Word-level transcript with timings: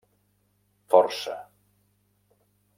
Força: 0.93 1.37